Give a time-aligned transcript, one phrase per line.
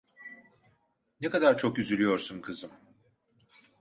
[1.21, 2.71] Ne kadar çok üzülüyorsun kızım!